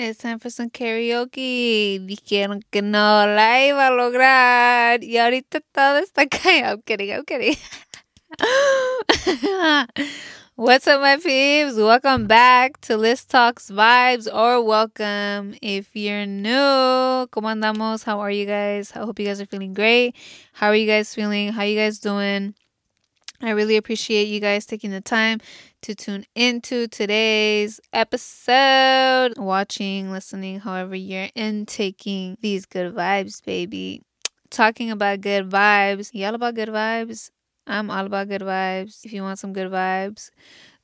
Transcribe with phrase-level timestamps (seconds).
[0.00, 1.98] It's time for some karaoke.
[2.06, 5.02] Dijeron que no la iba a lograr.
[5.02, 6.74] Y ahorita todo está callado.
[6.74, 7.56] I'm kidding, I'm kidding.
[10.54, 11.74] What's up, my peeps?
[11.76, 17.26] Welcome back to Lis Talks Vibes, or welcome if you're new.
[17.30, 18.04] ¿Cómo andamos?
[18.04, 18.92] How are you guys?
[18.94, 20.14] I hope you guys are feeling great.
[20.52, 21.52] How are you guys feeling?
[21.52, 22.54] How you guys doing?
[23.40, 25.40] I really appreciate you guys taking the time
[25.82, 34.02] to tune into today's episode, watching, listening, however you're intaking these good vibes, baby.
[34.50, 36.10] Talking about good vibes.
[36.12, 37.30] Y'all about good vibes?
[37.66, 39.04] I'm all about good vibes.
[39.04, 40.30] If you want some good vibes,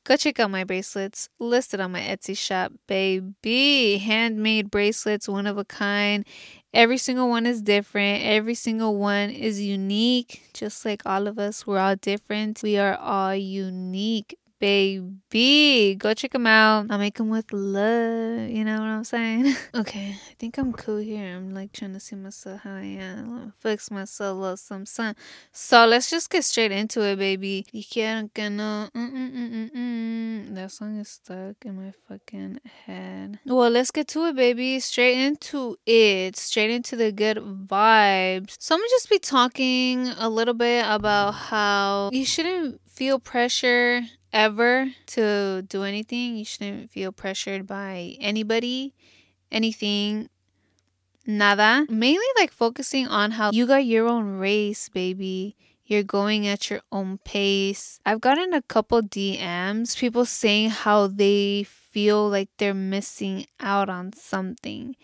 [0.05, 3.99] go check out my bracelets listed on my Etsy shop, baby.
[3.99, 6.27] Handmade bracelets, one of a kind.
[6.73, 8.25] Every single one is different.
[8.25, 10.43] Every single one is unique.
[10.53, 12.63] Just like all of us, we're all different.
[12.63, 15.97] We are all unique baby.
[15.97, 16.87] Go check them out.
[16.91, 18.49] I make them with love.
[18.49, 19.55] You know what I'm saying?
[19.75, 21.37] okay, I think I'm cool here.
[21.37, 23.53] I'm like trying to see myself how I am.
[23.59, 25.17] Fix myself up some sun.
[25.53, 27.67] So let's just get straight into it, baby.
[27.73, 28.89] You can't get no.
[28.95, 33.39] Mm, mm, mm, that song is stuck in my fucking head.
[33.47, 34.81] Well, let's get to it, baby.
[34.81, 36.37] Straight into it.
[36.37, 38.57] Straight into the good vibes.
[38.59, 44.03] So I'm gonna just be talking a little bit about how you shouldn't feel pressure
[44.35, 46.37] ever to do anything.
[46.37, 48.93] You shouldn't feel pressured by anybody,
[49.51, 50.29] anything,
[51.27, 51.87] nada.
[51.89, 55.57] Mainly like focusing on how you got your own race, baby.
[55.87, 58.01] You're going at your own pace.
[58.05, 64.13] I've gotten a couple DMs, people saying how they feel like they're missing out on
[64.15, 64.97] something.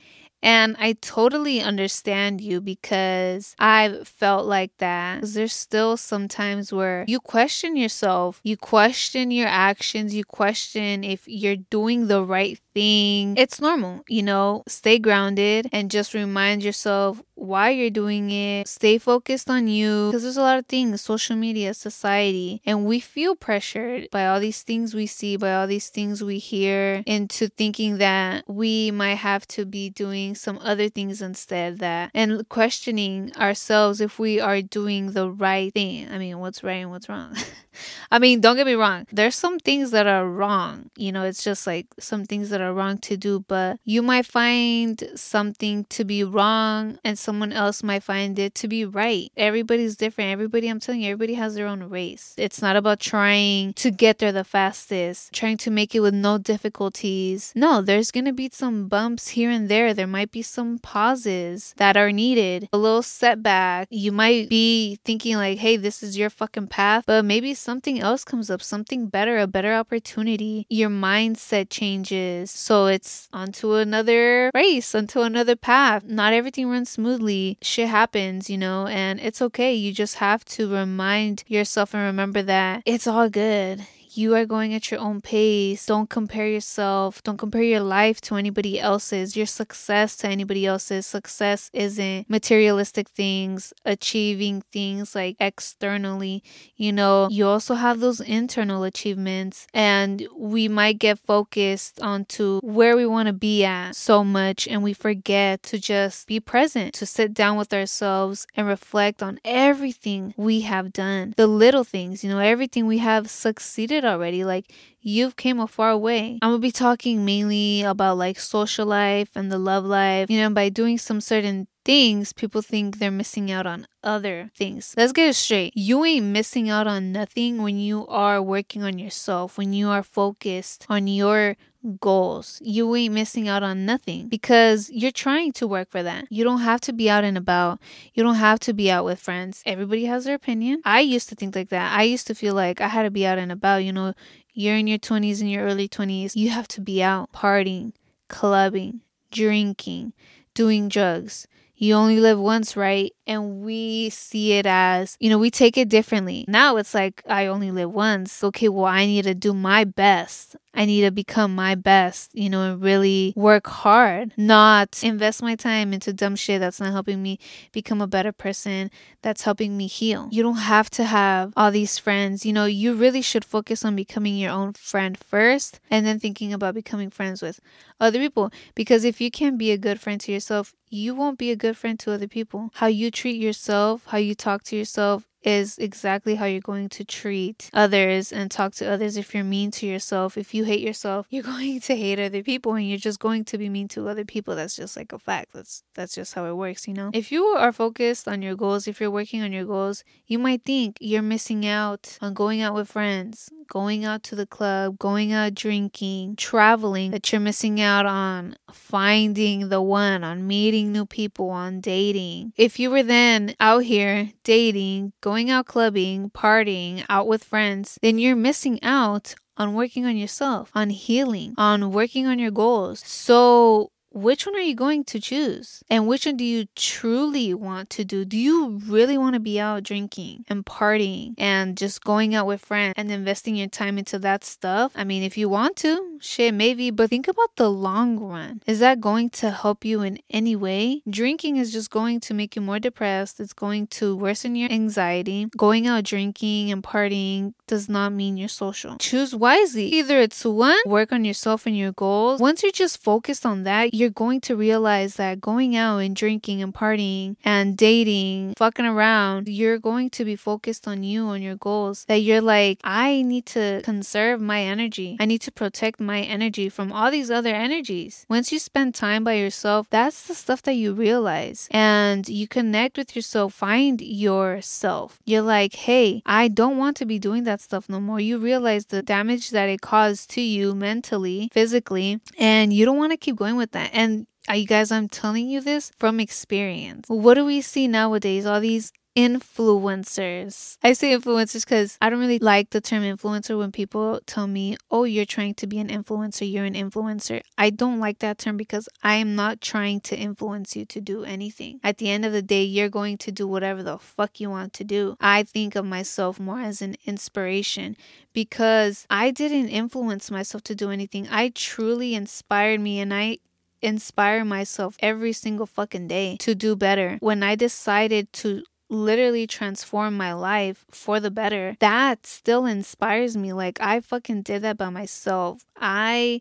[0.43, 5.23] And I totally understand you because I've felt like that.
[5.23, 11.29] There's still some times where you question yourself, you question your actions, you question if
[11.29, 13.37] you're doing the right thing.
[13.37, 18.69] It's normal, you know, stay grounded and just remind yourself why you're doing it.
[18.69, 23.01] Stay focused on you because there's a lot of things social media, society, and we
[23.01, 27.49] feel pressured by all these things we see, by all these things we hear, into
[27.49, 33.33] thinking that we might have to be doing some other things instead that and questioning
[33.37, 36.11] ourselves if we are doing the right thing.
[36.11, 37.35] I mean, what's right and what's wrong?
[38.11, 39.07] I mean, don't get me wrong.
[39.13, 40.91] There's some things that are wrong.
[40.97, 44.27] You know, it's just like some things that are wrong to do, but you might
[44.27, 49.31] find something to be wrong and someone else might find it to be right.
[49.37, 50.31] Everybody's different.
[50.31, 52.35] Everybody, I'm telling you, everybody has their own race.
[52.37, 56.39] It's not about trying to get there the fastest, trying to make it with no
[56.39, 57.53] difficulties.
[57.55, 59.95] No, there's going to be some bumps here and there.
[59.95, 63.87] There might be some pauses that are needed, a little setback.
[63.91, 68.25] You might be thinking, like, hey, this is your fucking path, but maybe something else
[68.25, 70.67] comes up, something better, a better opportunity.
[70.69, 72.51] Your mindset changes.
[72.51, 76.05] So it's onto another race, onto another path.
[76.05, 77.59] Not everything runs smoothly.
[77.63, 79.75] Shit happens, you know, and it's okay.
[79.75, 84.75] You just have to remind yourself and remember that it's all good you are going
[84.75, 85.87] at your own pace.
[85.87, 87.23] Don't compare yourself.
[87.23, 91.07] Don't compare your life to anybody else's, your success to anybody else's.
[91.07, 96.43] Success isn't materialistic things, achieving things like externally.
[96.77, 102.97] You know, you also have those internal achievements, and we might get focused onto where
[102.97, 107.07] we want to be at so much, and we forget to just be present, to
[107.07, 112.31] sit down with ourselves and reflect on everything we have done, the little things, you
[112.31, 114.45] know, everything we have succeeded already.
[114.45, 116.39] Like you've came a far way.
[116.43, 120.31] I'm gonna be talking mainly about like social life and the love life.
[120.31, 124.95] You know, by doing some certain things, people think they're missing out on other things.
[124.97, 125.73] Let's get it straight.
[125.77, 130.03] You ain't missing out on nothing when you are working on yourself, when you are
[130.03, 131.57] focused on your
[132.01, 132.61] goals.
[132.63, 136.27] You ain't missing out on nothing because you're trying to work for that.
[136.31, 137.81] You don't have to be out and about.
[138.15, 139.63] You don't have to be out with friends.
[139.65, 140.83] Everybody has their opinion.
[140.85, 141.97] I used to think like that.
[141.97, 144.15] I used to feel like I had to be out and about, you know,
[144.53, 146.37] you're in your 20s and your early 20s.
[146.37, 147.93] You have to be out partying,
[148.29, 149.01] clubbing,
[149.31, 150.13] drinking,
[150.55, 151.47] doing drugs
[151.81, 153.13] you only live once, right?
[153.31, 156.45] And we see it as, you know, we take it differently.
[156.49, 158.43] Now it's like, I only live once.
[158.43, 160.57] Okay, well, I need to do my best.
[160.75, 165.57] I need to become my best, you know, and really work hard, not invest my
[165.57, 167.39] time into dumb shit that's not helping me
[167.73, 168.91] become a better person,
[169.23, 170.29] that's helping me heal.
[170.31, 172.47] You don't have to have all these friends.
[172.47, 176.53] You know, you really should focus on becoming your own friend first and then thinking
[176.53, 177.61] about becoming friends with
[177.99, 178.53] other people.
[178.75, 181.77] Because if you can't be a good friend to yourself, you won't be a good
[181.77, 182.71] friend to other people.
[182.75, 187.05] How you treat yourself, how you talk to yourself is exactly how you're going to
[187.05, 189.17] treat others and talk to others.
[189.17, 192.75] If you're mean to yourself, if you hate yourself, you're going to hate other people
[192.75, 194.55] and you're just going to be mean to other people.
[194.57, 195.53] That's just like a fact.
[195.53, 197.11] That's that's just how it works, you know?
[197.13, 200.65] If you are focused on your goals, if you're working on your goals, you might
[200.65, 205.33] think you're missing out on going out with friends, going out to the club, going
[205.33, 211.51] out drinking, traveling, that you're missing out on finding the one, on meeting new people,
[211.51, 212.53] on dating.
[212.57, 218.19] If you were then out here dating, going out clubbing, partying, out with friends, then
[218.19, 223.01] you're missing out on working on yourself, on healing, on working on your goals.
[223.07, 225.83] So which one are you going to choose?
[225.89, 228.25] And which one do you truly want to do?
[228.25, 232.65] Do you really want to be out drinking and partying and just going out with
[232.65, 234.93] friends and investing your time into that stuff?
[234.95, 238.63] I mean, if you want to, shit, maybe, but think about the long run.
[238.67, 241.03] Is that going to help you in any way?
[241.09, 243.41] Drinking is just going to make you more depressed.
[243.41, 245.47] It's going to worsen your anxiety.
[245.57, 248.97] Going out drinking and partying does not mean you're social.
[248.99, 249.87] Choose wisely.
[249.87, 252.41] Either it's one, work on yourself and your goals.
[252.41, 256.63] Once you're just focused on that, you're going to realize that going out and drinking
[256.63, 261.57] and partying and dating, fucking around, you're going to be focused on you, on your
[261.57, 262.07] goals.
[262.07, 265.17] That you're like, I need to conserve my energy.
[265.21, 268.25] I need to protect my energy from all these other energies.
[268.29, 271.69] Once you spend time by yourself, that's the stuff that you realize.
[271.71, 275.21] And you connect with yourself, find yourself.
[275.27, 278.21] You're like, hey, I don't want to be doing that stuff no more.
[278.21, 283.13] You realize the damage that it caused to you mentally, physically, and you don't want
[283.13, 283.90] to keep going with that.
[283.93, 287.07] And you guys, I'm telling you this from experience.
[287.09, 288.47] What do we see nowadays?
[288.47, 290.79] All these influencers.
[290.83, 294.77] I say influencers because I don't really like the term influencer when people tell me,
[294.91, 297.43] oh, you're trying to be an influencer, you're an influencer.
[297.59, 301.25] I don't like that term because I am not trying to influence you to do
[301.25, 301.81] anything.
[301.83, 304.73] At the end of the day, you're going to do whatever the fuck you want
[304.75, 305.17] to do.
[305.21, 307.97] I think of myself more as an inspiration
[308.33, 311.27] because I didn't influence myself to do anything.
[311.31, 313.39] I truly inspired me and I
[313.83, 317.19] inspire myself every single fucking day to do better.
[317.21, 323.53] When I decided to literally transform my life for the better, that still inspires me.
[323.53, 325.65] Like, I fucking did that by myself.
[325.77, 326.41] I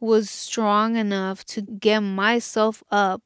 [0.00, 3.22] was strong enough to get myself up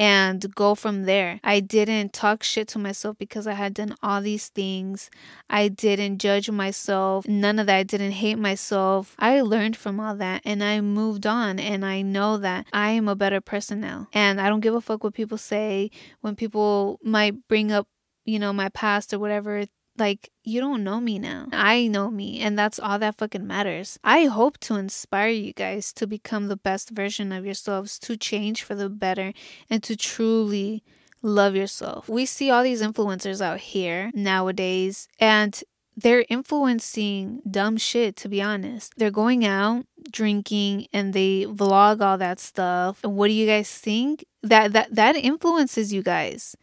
[0.00, 1.40] and go from there.
[1.44, 5.10] I didn't talk shit to myself because I had done all these things.
[5.50, 7.28] I didn't judge myself.
[7.28, 7.76] None of that.
[7.76, 9.14] I didn't hate myself.
[9.18, 13.08] I learned from all that and I moved on and I know that I am
[13.08, 14.08] a better person now.
[14.14, 15.90] And I don't give a fuck what people say
[16.22, 17.86] when people might bring up,
[18.24, 19.66] you know, my past or whatever
[20.00, 21.46] like, you don't know me now.
[21.52, 23.98] I know me, and that's all that fucking matters.
[24.02, 28.62] I hope to inspire you guys to become the best version of yourselves, to change
[28.62, 29.32] for the better,
[29.68, 30.82] and to truly
[31.22, 32.08] love yourself.
[32.08, 35.62] We see all these influencers out here nowadays, and
[35.96, 38.94] they're influencing dumb shit to be honest.
[38.96, 43.00] They're going out drinking and they vlog all that stuff.
[43.04, 44.24] And what do you guys think?
[44.42, 46.56] That that that influences you guys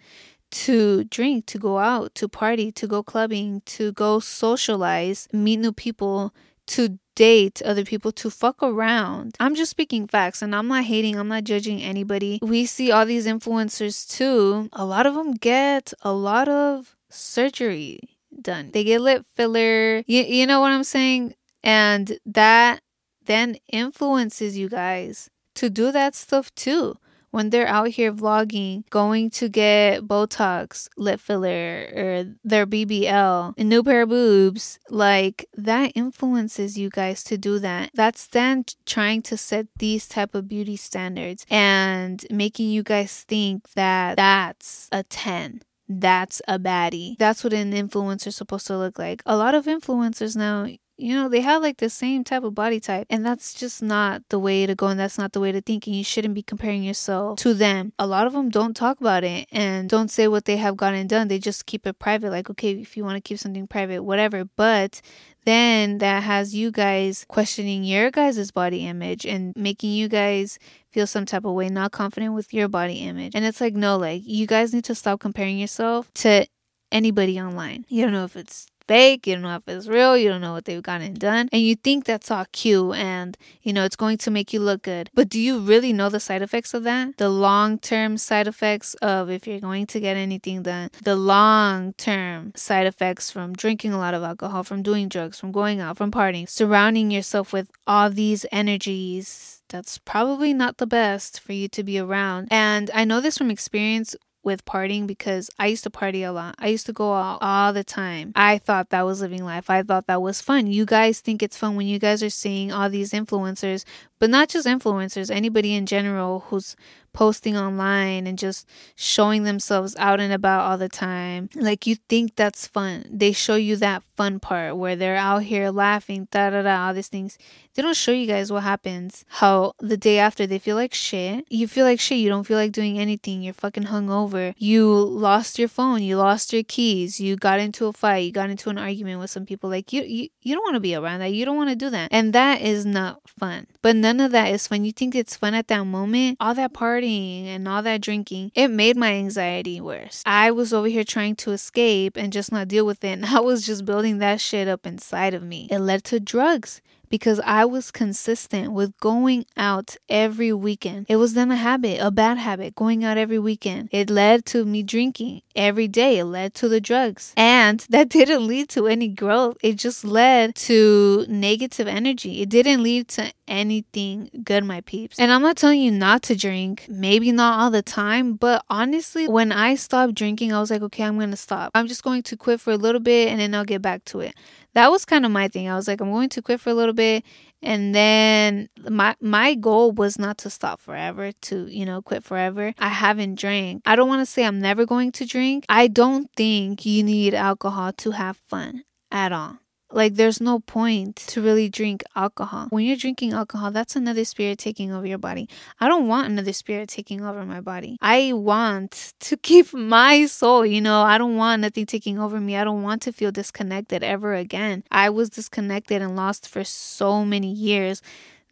[0.52, 5.72] to drink, to go out, to party, to go clubbing, to go socialize, meet new
[5.72, 6.34] people,
[6.68, 9.36] to date other people, to fuck around.
[9.40, 12.40] I'm just speaking facts and I'm not hating, I'm not judging anybody.
[12.42, 14.70] We see all these influencers too.
[14.74, 18.00] A lot of them get a lot of surgery
[18.42, 18.72] done.
[18.72, 20.04] They get lip filler.
[20.06, 21.36] You, you know what I'm saying?
[21.64, 22.82] And that
[23.26, 26.98] then influences you guys to do that stuff too
[27.32, 33.64] when they're out here vlogging, going to get Botox, lip filler, or their BBL, a
[33.64, 37.92] new pair of boobs, like that influences you guys to do that.
[37.94, 43.72] That's then trying to set these type of beauty standards and making you guys think
[43.74, 47.18] that that's a 10 that's a baddie.
[47.18, 49.22] That's what an influencer is supposed to look like.
[49.26, 50.68] A lot of influencers now,
[50.98, 54.24] you know, they have like the same type of body type, and that's just not
[54.30, 55.88] the way to go, and that's not the way to think.
[55.88, 57.94] And you shouldn't be comparing yourself to them.
[58.00, 61.08] A lot of them don't talk about it and don't say what they have gotten
[61.08, 61.28] done.
[61.28, 64.46] They just keep it private, like, okay, if you want to keep something private, whatever.
[64.46, 65.02] But
[65.46, 70.60] then that has you guys questioning your guys' body image and making you guys
[70.92, 73.34] feel some type of way, not confident with your body image.
[73.36, 76.48] And it's like, no, like, you guys need to stop comparing yourself to
[76.92, 77.86] anybody online.
[77.88, 80.54] You don't know if it's fake, you don't know if it's real, you don't know
[80.54, 84.18] what they've gotten done, and you think that's all cute and you know it's going
[84.20, 85.10] to make you look good.
[85.14, 87.18] But do you really know the side effects of that?
[87.18, 91.94] The long term side effects of if you're going to get anything done, the long
[91.94, 95.98] term side effects from drinking a lot of alcohol, from doing drugs, from going out,
[95.98, 101.68] from partying, surrounding yourself with all these energies that's probably not the best for you
[101.70, 102.48] to be around.
[102.52, 104.16] And I know this from experience
[104.48, 106.56] with partying because I used to party a lot.
[106.58, 108.32] I used to go out all the time.
[108.34, 109.70] I thought that was living life.
[109.70, 110.68] I thought that was fun.
[110.68, 113.84] You guys think it's fun when you guys are seeing all these influencers,
[114.20, 116.78] but not just influencers, anybody in general who's
[117.12, 121.50] posting online and just showing themselves out and about all the time.
[121.54, 123.06] Like you think that's fun.
[123.12, 126.94] They show you that fun part where they're out here laughing, da da da, all
[126.94, 127.38] these things.
[127.78, 129.24] They don't show you guys what happens.
[129.28, 131.46] How the day after they feel like shit.
[131.48, 132.18] You feel like shit.
[132.18, 133.44] You don't feel like doing anything.
[133.44, 134.56] You're fucking hungover.
[134.58, 136.02] You lost your phone.
[136.02, 137.20] You lost your keys.
[137.20, 138.26] You got into a fight.
[138.26, 139.70] You got into an argument with some people.
[139.70, 141.34] Like you, you, you don't want to be around that.
[141.34, 142.10] You don't want to do that.
[142.12, 143.68] And that is not fun.
[143.84, 144.84] But none of that is fun.
[144.84, 146.38] You think it's fun at that moment.
[146.40, 150.24] All that partying and all that drinking, it made my anxiety worse.
[150.26, 153.10] I was over here trying to escape and just not deal with it.
[153.10, 155.68] And I was just building that shit up inside of me.
[155.70, 161.06] It led to drugs because I was consistent with going out every weekend.
[161.10, 163.90] It was then a habit, a bad habit, going out every weekend.
[163.92, 166.20] It led to me drinking every day.
[166.20, 167.34] It led to the drugs.
[167.38, 169.58] And that didn't lead to any growth.
[169.62, 172.42] It just led to negative energy.
[172.42, 175.20] It didn't lead to anything good, my peeps.
[175.20, 179.28] And I'm not telling you not to drink, maybe not all the time, but honestly,
[179.28, 181.72] when I stopped drinking, I was like, okay, I'm to stop.
[181.74, 184.20] I'm just going to quit for a little bit and then I'll get back to
[184.20, 184.36] it
[184.78, 185.68] that was kind of my thing.
[185.68, 187.26] I was like, I'm going to quit for a little bit.
[187.64, 192.76] And then my my goal was not to stop forever, to, you know, quit forever.
[192.78, 193.82] I haven't drank.
[193.88, 195.66] I don't want to say I'm never going to drink.
[195.68, 199.58] I don't think you need alcohol to have fun at all.
[199.92, 202.68] Like, there's no point to really drink alcohol.
[202.70, 205.48] When you're drinking alcohol, that's another spirit taking over your body.
[205.80, 207.98] I don't want another spirit taking over my body.
[208.02, 212.58] I want to keep my soul, you know, I don't want nothing taking over me.
[212.58, 214.84] I don't want to feel disconnected ever again.
[214.92, 218.02] I was disconnected and lost for so many years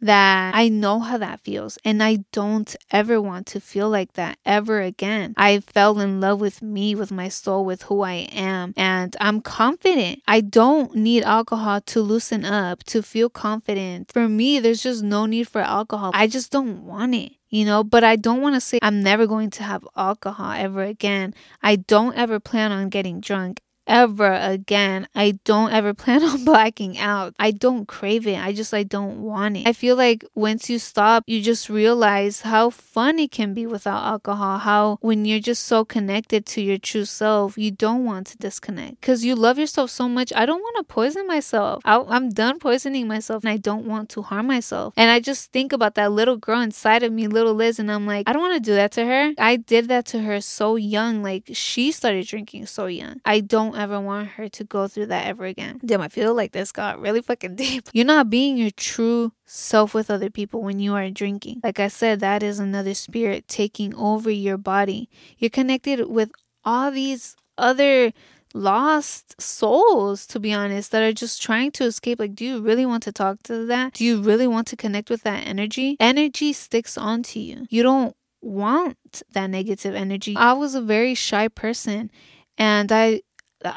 [0.00, 4.38] that I know how that feels and I don't ever want to feel like that
[4.44, 5.34] ever again.
[5.36, 9.40] I fell in love with me, with my soul, with who I am, and I'm
[9.40, 10.22] confident.
[10.28, 14.12] I don't need alcohol to loosen up, to feel confident.
[14.12, 16.10] For me, there's just no need for alcohol.
[16.14, 19.26] I just don't want it you know but i don't want to say i'm never
[19.26, 25.08] going to have alcohol ever again i don't ever plan on getting drunk ever again.
[25.14, 27.34] I don't ever plan on blacking out.
[27.38, 28.38] I don't crave it.
[28.38, 29.66] I just I don't want it.
[29.66, 34.04] I feel like once you stop, you just realize how fun it can be without
[34.04, 34.58] alcohol.
[34.58, 39.00] How when you're just so connected to your true self, you don't want to disconnect
[39.00, 40.32] because you love yourself so much.
[40.34, 41.82] I don't want to poison myself.
[41.84, 44.94] I, I'm done poisoning myself and I don't want to harm myself.
[44.96, 48.06] And I just think about that little girl inside of me, little Lis, and I'm
[48.06, 49.32] like, I don't want to do that to her.
[49.38, 51.22] I did that to her so young.
[51.22, 53.20] Like she started drinking so young.
[53.24, 53.40] I
[53.76, 55.80] ever want her to go through that ever again.
[55.84, 57.88] Damn, I feel like this got really fucking deep.
[57.92, 61.60] You're not being your true self with other people when you are drinking.
[61.62, 65.08] Like I said, that is another spirit taking over your body.
[65.38, 66.30] You're connected with
[66.64, 68.12] all these other
[68.54, 72.86] lost souls to be honest that are just trying to escape like do you really
[72.86, 76.54] want to talk to that do you really want to connect with that energy energy
[76.54, 82.10] sticks onto you you don't want that negative energy i was a very shy person
[82.56, 83.20] and i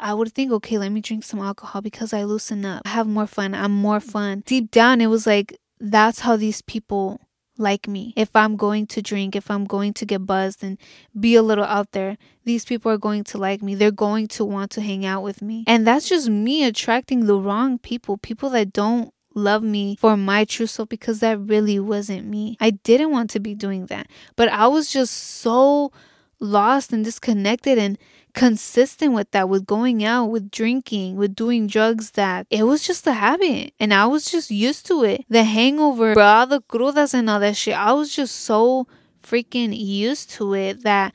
[0.00, 2.82] I would think, okay, let me drink some alcohol because I loosen up.
[2.84, 3.54] I have more fun.
[3.54, 4.42] I'm more fun.
[4.46, 7.20] Deep down, it was like, that's how these people
[7.56, 8.12] like me.
[8.16, 10.78] If I'm going to drink, if I'm going to get buzzed and
[11.18, 13.74] be a little out there, these people are going to like me.
[13.74, 15.64] They're going to want to hang out with me.
[15.66, 20.44] And that's just me attracting the wrong people, people that don't love me for my
[20.44, 22.56] true self because that really wasn't me.
[22.60, 24.08] I didn't want to be doing that.
[24.36, 25.92] But I was just so
[26.40, 27.98] lost and disconnected and
[28.34, 33.06] consistent with that, with going out, with drinking, with doing drugs, that it was just
[33.06, 33.74] a habit.
[33.78, 35.24] And I was just used to it.
[35.28, 38.86] The hangover, all the crudas and all that shit, I was just so
[39.22, 41.14] freaking used to it that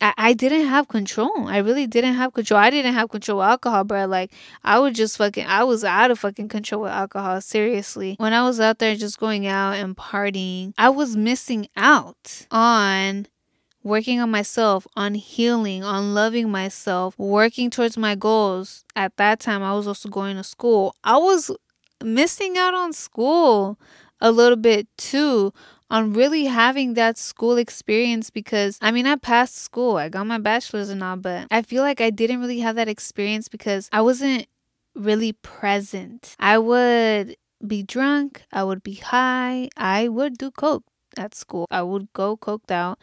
[0.00, 1.48] I, I didn't have control.
[1.48, 2.60] I really didn't have control.
[2.60, 4.06] I didn't have control with alcohol, bro.
[4.06, 4.32] Like
[4.64, 7.40] I would just fucking I was out of fucking control with alcohol.
[7.40, 8.16] Seriously.
[8.18, 13.26] When I was out there just going out and partying, I was missing out on
[13.86, 18.84] working on myself, on healing, on loving myself, working towards my goals.
[18.96, 20.96] At that time, I was also going to school.
[21.04, 21.52] I was
[22.02, 23.78] missing out on school
[24.20, 25.52] a little bit too
[25.88, 29.96] on really having that school experience because I mean I passed school.
[29.96, 32.88] I got my bachelor's and all, but I feel like I didn't really have that
[32.88, 34.46] experience because I wasn't
[34.96, 36.34] really present.
[36.40, 40.84] I would be drunk, I would be high, I would do coke
[41.16, 41.66] at school.
[41.70, 42.98] I would go coked out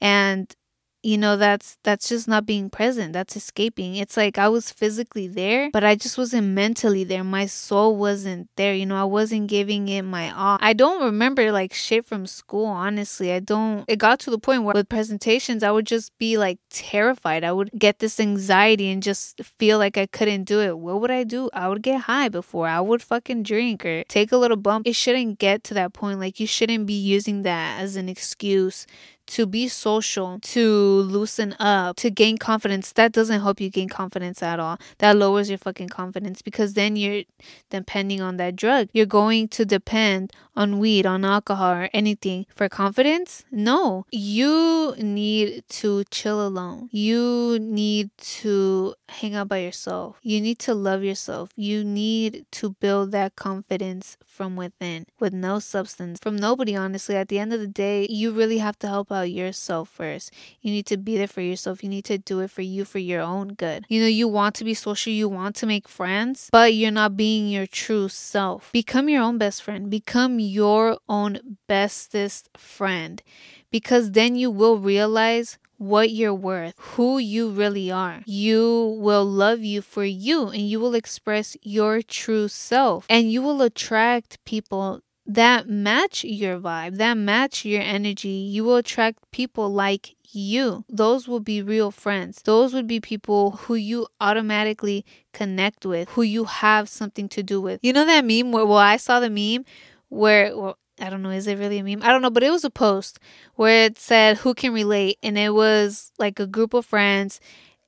[0.00, 0.54] and
[1.02, 3.12] you know that's that's just not being present.
[3.12, 3.96] That's escaping.
[3.96, 7.24] It's like i was physically there but i just wasn't mentally there.
[7.24, 8.74] My soul wasn't there.
[8.74, 10.58] You know i wasn't giving it my all.
[10.60, 13.32] I don't remember like shit from school honestly.
[13.32, 16.58] I don't it got to the point where with presentations i would just be like
[16.68, 17.44] terrified.
[17.44, 20.78] I would get this anxiety and just feel like i couldn't do it.
[20.78, 21.48] What would i do?
[21.54, 22.68] I would get high before.
[22.68, 24.86] I would fucking drink or take a little bump.
[24.86, 26.20] It shouldn't get to that point.
[26.20, 28.86] Like you shouldn't be using that as an excuse
[29.30, 34.42] to be social, to loosen up, to gain confidence, that doesn't help you gain confidence
[34.42, 34.78] at all.
[34.98, 37.22] That lowers your fucking confidence because then you're
[37.70, 38.88] depending on that drug.
[38.92, 43.44] You're going to depend on weed, on alcohol, or anything for confidence.
[43.50, 46.88] No, you need to chill alone.
[46.90, 48.10] You need
[48.40, 50.18] to hang out by yourself.
[50.22, 51.50] You need to love yourself.
[51.56, 57.16] You need to build that confidence from within with no substance, from nobody, honestly.
[57.16, 60.32] At the end of the day, you really have to help out yourself first.
[60.60, 61.82] You need to be there for yourself.
[61.82, 63.84] You need to do it for you for your own good.
[63.88, 67.16] You know, you want to be social, you want to make friends, but you're not
[67.16, 68.70] being your true self.
[68.72, 73.22] Become your own best friend, become your own bestest friend
[73.70, 78.22] because then you will realize what you're worth, who you really are.
[78.26, 83.40] You will love you for you and you will express your true self and you
[83.40, 85.00] will attract people
[85.34, 88.28] that match your vibe, that match your energy.
[88.28, 90.84] You will attract people like you.
[90.88, 92.42] Those will be real friends.
[92.42, 97.60] Those would be people who you automatically connect with, who you have something to do
[97.60, 97.78] with.
[97.82, 99.64] You know that meme where, well, I saw the meme
[100.08, 102.02] where, well, I don't know, is it really a meme?
[102.02, 103.20] I don't know, but it was a post
[103.54, 107.40] where it said who can relate and it was like a group of friends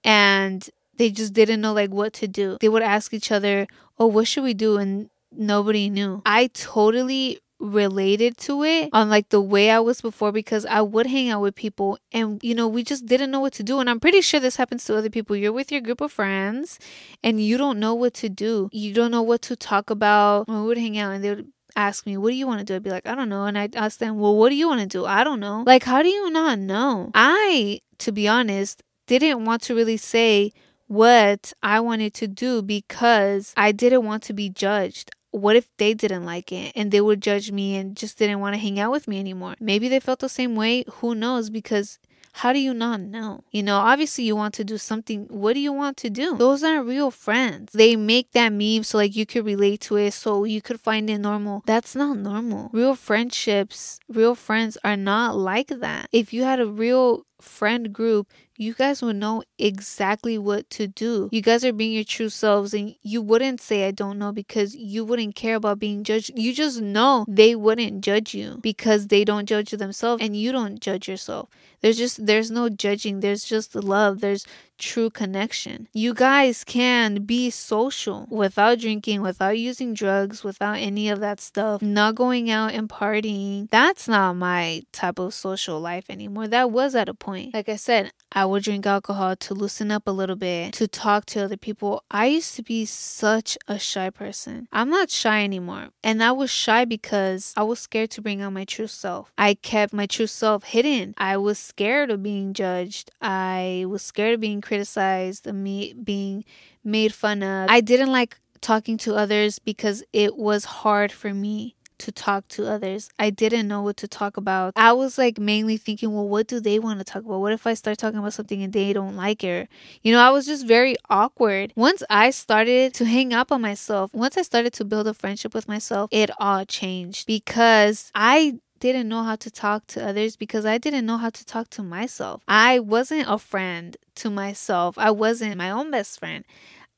[0.05, 2.57] and they just didn't know like what to do.
[2.61, 3.67] They would ask each other,
[3.99, 6.23] "Oh, what should we do?" and nobody knew.
[6.27, 11.07] I totally related to it on like the way I was before because I would
[11.07, 13.89] hang out with people and you know we just didn't know what to do and
[13.89, 16.81] I'm pretty sure this happens to other people you're with your group of friends
[17.23, 20.61] and you don't know what to do you don't know what to talk about we
[20.61, 22.75] would hang out and they would ask me, What do you want to do?
[22.75, 23.45] I'd be like, I don't know.
[23.45, 25.05] And I'd ask them, Well, what do you want to do?
[25.05, 25.63] I don't know.
[25.67, 27.11] Like, how do you not know?
[27.15, 30.53] I, to be honest, didn't want to really say
[30.87, 35.11] what I wanted to do because I didn't want to be judged.
[35.33, 38.55] What if they didn't like it and they would judge me and just didn't want
[38.55, 39.57] to hang out with me anymore?
[39.61, 40.85] Maybe they felt the same way.
[41.01, 41.51] Who knows?
[41.51, 41.99] Because
[42.35, 43.45] how do you not know?
[43.51, 45.27] You know, obviously you want to do something.
[45.29, 46.37] What do you want to do?
[46.37, 47.73] Those aren't real friends.
[47.73, 51.11] They make that meme so like you could relate to it, so you could find
[51.11, 51.63] it normal.
[51.67, 52.71] That's not normal.
[52.73, 56.09] Real friendships, real friends are not like that.
[56.13, 61.29] If you had a real friend group, you guys would know exactly what to do.
[61.33, 64.75] You guys are being your true selves, and you wouldn't say, I don't know, because
[64.75, 66.33] you wouldn't care about being judged.
[66.37, 70.81] You just know they wouldn't judge you because they don't judge themselves and you don't
[70.81, 71.49] judge yourself.
[71.81, 74.47] There's just, there's no judging, there's just love, there's
[74.83, 75.89] true connection.
[75.93, 81.81] You guys can be social without drinking, without using drugs, without any of that stuff,
[81.81, 83.71] not going out and partying.
[83.71, 86.49] That's not my type of social life anymore.
[86.49, 87.55] That was at a point.
[87.55, 91.27] Like I said, I would drink alcohol to loosen up a little bit, to talk
[91.27, 92.03] to other people.
[92.11, 94.67] I used to be such a shy person.
[94.73, 95.89] I'm not shy anymore.
[96.03, 99.33] And I was shy because I was scared to bring out my true self.
[99.39, 101.15] I kept my true self hidden.
[101.19, 103.11] I was scared of being judged.
[103.21, 106.45] I was scared of being criticized, of me being
[106.85, 107.71] made fun of.
[107.71, 112.67] I didn't like talking to others because it was hard for me to talk to
[112.67, 113.09] others.
[113.19, 114.73] I didn't know what to talk about.
[114.77, 117.41] I was like mainly thinking, well, what do they want to talk about?
[117.41, 119.69] What if I start talking about something and they don't like it?
[120.03, 121.73] You know, I was just very awkward.
[121.77, 125.55] Once I started to hang up on myself, once I started to build a friendship
[125.55, 130.67] with myself, it all changed because I didn't know how to talk to others because
[130.67, 132.43] I didn't know how to talk to myself.
[132.49, 134.99] I wasn't a friend to myself.
[134.99, 136.45] I wasn't my own best friend.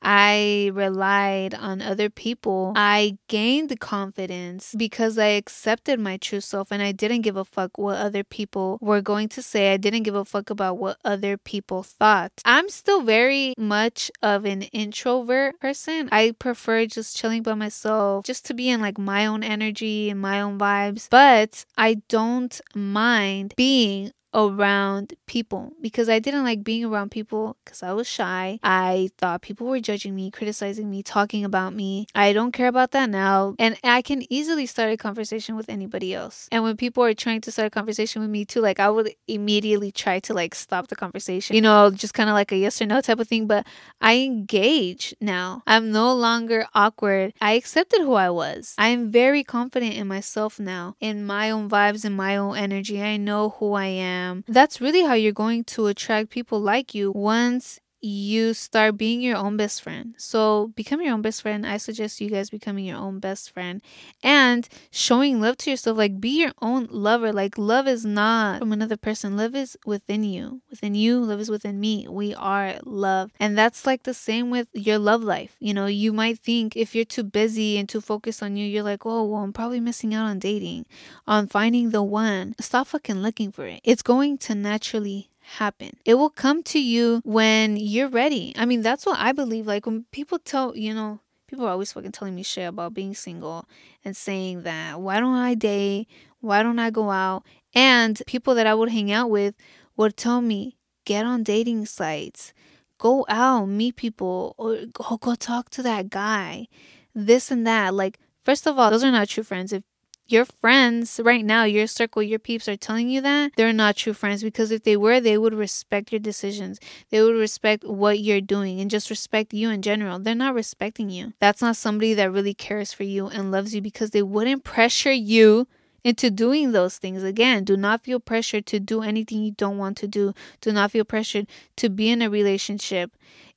[0.05, 2.73] I relied on other people.
[2.75, 7.77] I gained confidence because I accepted my true self and I didn't give a fuck
[7.77, 9.73] what other people were going to say.
[9.73, 12.31] I didn't give a fuck about what other people thought.
[12.45, 16.07] I'm still very much of an introvert person.
[16.11, 20.21] I prefer just chilling by myself, just to be in like my own energy and
[20.21, 21.07] my own vibes.
[21.09, 27.81] But I don't mind being around people because I didn't like being around people because
[27.81, 28.59] I was shy.
[28.61, 32.07] I thought people were judging me, criticizing me, talking about me.
[32.13, 33.55] I don't care about that now.
[33.57, 36.49] And I can easily start a conversation with anybody else.
[36.51, 39.11] And when people are trying to start a conversation with me too, like I would
[39.27, 42.81] immediately try to like stop the conversation, you know, just kind of like a yes
[42.81, 43.47] or no type of thing.
[43.47, 43.65] But
[44.01, 45.63] I engage now.
[45.65, 47.33] I'm no longer awkward.
[47.39, 48.75] I accepted who I was.
[48.77, 53.01] I am very confident in myself now, in my own vibes and my own energy.
[53.01, 54.24] I know who I am.
[54.47, 59.37] That's really how you're going to attract people like you once you start being your
[59.37, 60.13] own best friend.
[60.17, 61.65] So, become your own best friend.
[61.65, 63.81] I suggest you guys becoming your own best friend
[64.21, 65.97] and showing love to yourself.
[65.97, 67.33] Like, be your own lover.
[67.33, 70.61] Like, love is not from another person, love is within you.
[70.69, 72.07] Within you, love is within me.
[72.09, 73.31] We are love.
[73.39, 75.55] And that's like the same with your love life.
[75.59, 78.83] You know, you might think if you're too busy and too focused on you, you're
[78.83, 80.85] like, oh, well, I'm probably missing out on dating,
[81.27, 82.55] on finding the one.
[82.59, 83.81] Stop fucking looking for it.
[83.83, 85.97] It's going to naturally happen.
[86.05, 88.53] It will come to you when you're ready.
[88.57, 89.67] I mean, that's what I believe.
[89.67, 93.13] Like when people tell, you know, people are always fucking telling me shit about being
[93.13, 93.65] single
[94.03, 96.07] and saying that, why don't I date?
[96.41, 97.43] Why don't I go out?
[97.73, 99.55] And people that I would hang out with
[99.95, 102.53] would tell me, get on dating sites,
[102.97, 106.67] go out, meet people, or go, go talk to that guy,
[107.13, 107.93] this and that.
[107.93, 109.71] Like, first of all, those are not true friends.
[109.71, 109.83] If
[110.27, 114.13] your friends right now, your circle, your peeps are telling you that, they're not true
[114.13, 116.79] friends because if they were, they would respect your decisions.
[117.09, 120.19] They would respect what you're doing and just respect you in general.
[120.19, 121.33] They're not respecting you.
[121.39, 125.11] That's not somebody that really cares for you and loves you because they wouldn't pressure
[125.11, 125.67] you
[126.05, 127.23] into doing those things.
[127.23, 130.33] Again, do not feel pressured to do anything you don't want to do.
[130.61, 133.11] Do not feel pressured to be in a relationship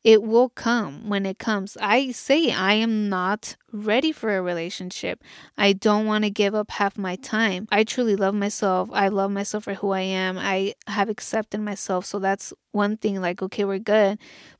[0.04, 1.76] it will come when it comes.
[1.80, 5.22] I say I am not ready for a relationship.
[5.56, 7.66] I don't want to give up half my time.
[7.70, 8.88] I truly love myself.
[8.92, 10.38] I love myself for who I am.
[10.38, 12.06] I have accepted myself.
[12.06, 14.18] So that's one thing like okay, we're good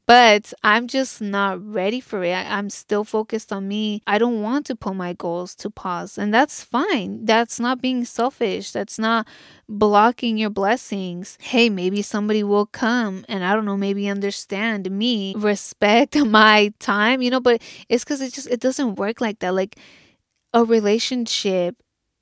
[0.09, 2.33] but I'm just not ready for it.
[2.33, 4.03] I, am still focused on me.
[4.07, 7.27] I don't want to put my goals to pause, and that's fine.
[7.27, 8.73] That's not being selfish.
[8.73, 9.29] That's not
[9.69, 11.37] blocking your blessings.
[11.43, 17.21] Hey, maybe somebody will come and I don't know, maybe understand me, respect my time,
[17.21, 19.53] you know, but it's because it just it doesn't work like that.
[19.53, 19.77] Like
[20.55, 21.77] a relationship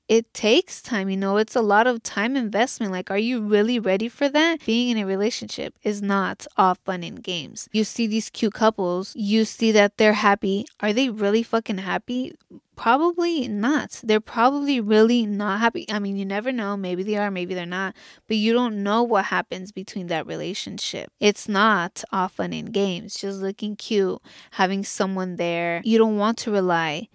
[0.07, 2.91] it takes time, you know, it's a lot of time investment.
[2.91, 4.65] Like, are you really ready for that?
[4.65, 7.67] Being in a relationship is not all fun and games.
[7.73, 10.65] You see these cute couples, you see that they're happy.
[10.79, 12.35] Are they really fucking happy?
[12.77, 13.99] Probably not.
[14.03, 15.85] They're probably really not happy.
[15.89, 16.77] I mean, you never know.
[16.77, 17.95] Maybe they are, maybe they're not.
[18.27, 21.11] But you don't know what happens between that relationship.
[21.19, 23.15] It's not all fun and games.
[23.15, 25.81] Just looking cute, having someone there.
[25.83, 27.09] You don't want to rely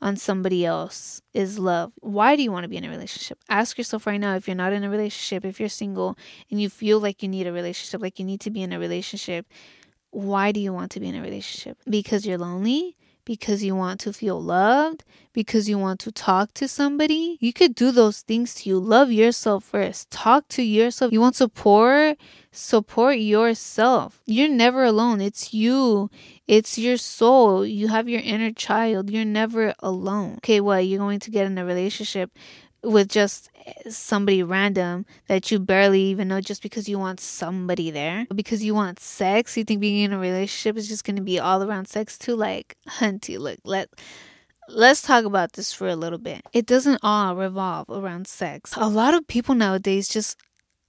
[0.00, 1.92] on somebody else is love.
[2.00, 3.38] Why do you want to be in a relationship?
[3.48, 6.16] Ask yourself right now if you're not in a relationship, if you're single
[6.50, 8.78] and you feel like you need a relationship, like you need to be in a
[8.78, 9.46] relationship,
[10.10, 11.78] why do you want to be in a relationship?
[11.88, 12.96] Because you're lonely?
[13.26, 17.36] Because you want to feel loved, because you want to talk to somebody.
[17.40, 18.78] You could do those things to you.
[18.78, 20.10] Love yourself first.
[20.10, 21.12] Talk to yourself.
[21.12, 22.16] You want support?
[22.52, 24.22] Support yourself.
[24.24, 25.20] You're never alone.
[25.20, 26.08] It's you.
[26.46, 27.66] It's your soul.
[27.66, 29.10] You have your inner child.
[29.10, 30.36] You're never alone.
[30.36, 30.86] Okay, what?
[30.86, 32.30] You're going to get in a relationship
[32.82, 33.50] with just
[33.88, 38.26] somebody random that you barely even know just because you want somebody there.
[38.34, 41.38] Because you want sex you think being in a relationship is just going to be
[41.38, 42.36] all around sex too?
[42.36, 43.88] Like hunty look let
[44.68, 46.42] let's talk about this for a little bit.
[46.52, 48.74] It doesn't all revolve around sex.
[48.76, 50.36] A lot of people nowadays just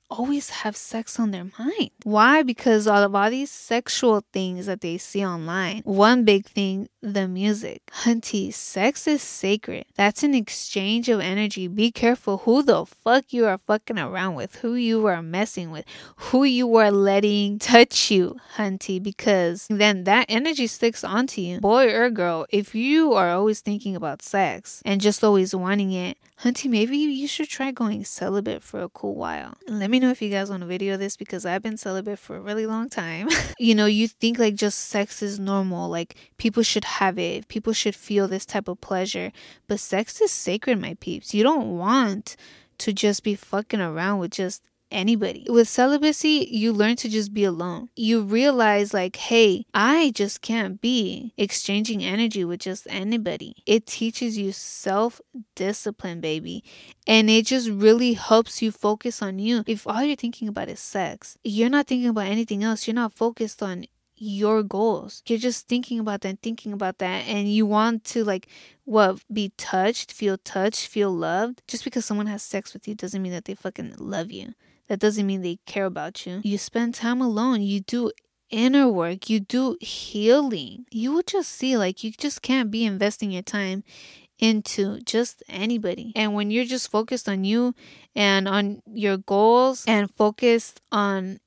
[0.10, 1.92] always have sex on their mind.
[2.04, 2.44] Why?
[2.44, 5.82] Because all of all these sexual things that they see online.
[5.84, 7.82] One big thing, the music.
[8.04, 9.86] Hunty, sex is sacred.
[9.96, 11.68] That's an exchange of energy.
[11.68, 15.86] Be careful who the fuck you are fucking around with, who you are messing with,
[16.18, 21.60] who you are letting touch you, hunty, because then that energy sticks onto you.
[21.60, 26.18] Boy or girl, if you are always thinking about sex and just always wanting it,
[26.42, 29.56] hunty, maybe you should try going celibate for a cool while.
[29.68, 32.20] Let me me know if you guys want to video this because I've been celibate
[32.20, 33.30] for a really long time.
[33.58, 37.74] you know, you think like just sex is normal, like people should have it, people
[37.74, 39.32] should feel this type of pleasure,
[39.68, 41.34] but sex is sacred, my peeps.
[41.34, 42.36] You don't want
[42.78, 45.46] to just be fucking around with just anybody.
[45.50, 47.90] With celibacy, you learn to just be alone.
[47.96, 53.56] You realize, like, hey, I just can't be exchanging energy with just anybody.
[53.66, 55.22] It teaches you self
[55.56, 56.64] discipline, baby.
[57.06, 59.64] And it just really helps you focus on you.
[59.68, 62.88] If all you're thinking about is sex, you're not thinking about anything else.
[62.88, 63.86] You're not focused on
[64.18, 65.22] your goals.
[65.28, 68.48] You're just thinking about that, thinking about that, and you want to like
[68.86, 71.62] what be touched, feel touched, feel loved.
[71.68, 74.54] Just because someone has sex with you doesn't mean that they fucking love you.
[74.88, 76.42] That doesn't mean they care about you.
[76.44, 77.62] You spend time alone.
[77.62, 78.12] You do
[78.50, 79.30] inner work.
[79.30, 80.86] You do healing.
[80.92, 83.84] You will just see like you just can't be investing your time
[84.40, 86.12] into just anybody.
[86.16, 87.74] And when you're just focused on you
[88.16, 91.40] and on your goals and focused on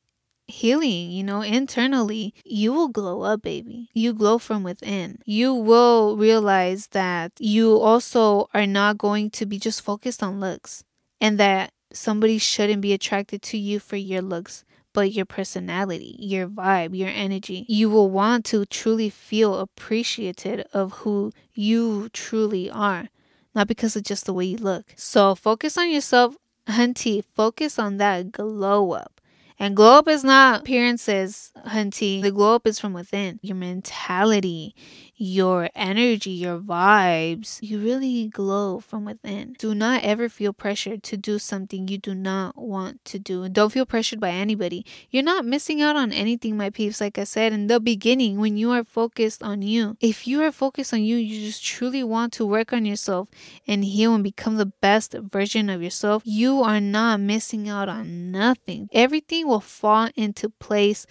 [0.49, 3.89] healing, you know, internally, you will glow up, baby.
[3.95, 5.19] You glow from within.
[5.25, 10.83] You will realize that you also are not going to be just focused on looks
[11.21, 16.49] and that somebody shouldn't be attracted to you for your looks but your personality, your
[16.49, 17.65] vibe, your energy.
[17.69, 23.09] You will want to truly feel appreciated of who you truly are,
[23.55, 24.87] not because of just the way you look.
[24.97, 27.25] So focus on yourself, hunty.
[27.35, 29.21] Focus on that glow up.
[29.59, 32.23] And glow up is not appearances, hunty.
[32.23, 33.39] The glow up is from within.
[33.43, 34.75] Your mentality,
[35.23, 39.55] your energy, your vibes, you really glow from within.
[39.59, 43.43] Do not ever feel pressured to do something you do not want to do.
[43.43, 44.87] And don't feel pressured by anybody.
[45.11, 47.03] You're not missing out on anything, my peeps.
[47.03, 50.51] Like I said in the beginning, when you are focused on you, if you are
[50.51, 53.29] focused on you, you just truly want to work on yourself
[53.67, 58.31] and heal and become the best version of yourself, you are not missing out on
[58.31, 58.89] nothing.
[58.91, 61.07] Everything will fall into place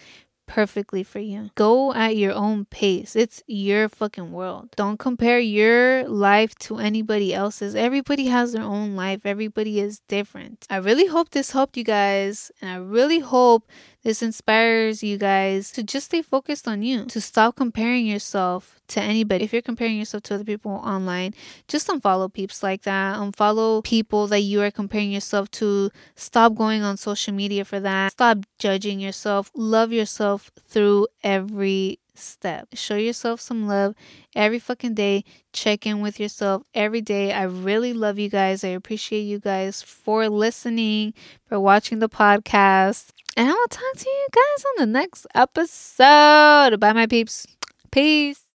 [0.50, 1.52] perfectly for you.
[1.54, 3.16] Go at your own pace.
[3.16, 4.70] It's your fucking world.
[4.76, 7.76] Don't compare your life to anybody else's.
[7.76, 10.66] Everybody has their own life, everybody is different.
[10.70, 13.70] I really hope this helped you guys, and I really hope
[14.02, 19.02] this inspires you guys to just stay focused on you, to stop comparing yourself to
[19.02, 19.44] anybody.
[19.44, 21.34] If you're comparing yourself to other people online,
[21.68, 23.18] just unfollow peeps like that.
[23.18, 25.92] Unfollow people that you are comparing yourself to.
[26.16, 28.14] Stop going on social media for that.
[28.14, 29.52] Stop judging yourself.
[29.54, 29.92] Love
[30.40, 32.68] yourself through every step.
[32.74, 33.96] Show yourself some love
[34.36, 35.24] every fucking day.
[35.54, 37.32] Check in with yourself every day.
[37.34, 38.64] I really love you guys.
[38.64, 41.14] I appreciate you guys for listening,
[41.48, 43.10] for watching the podcast.
[43.38, 46.80] And I will talk to you guys on the next episode.
[46.80, 47.46] Bye, my peeps.
[47.92, 48.46] Peace.